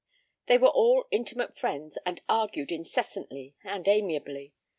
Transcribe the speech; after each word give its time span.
They 0.47 0.57
were 0.57 0.67
all 0.69 1.05
intimate 1.11 1.55
friends 1.55 1.99
and 2.07 2.23
argued 2.27 2.71
incessantly 2.71 3.53
and 3.63 3.87
amiably. 3.87 4.55